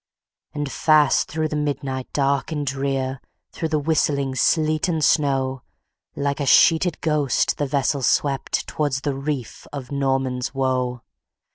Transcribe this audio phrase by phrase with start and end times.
[0.55, 5.61] And fast through the midnight dark and drear Through the whistling sleet and snow,
[6.15, 11.03] Like a sheeted ghost, the vessel swept Towards the reef of Norman's Woe.